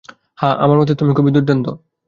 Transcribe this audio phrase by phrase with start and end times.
[0.37, 1.65] হ্যাঁ, আমার মতে তুমি খুবই দুর্দান্ত।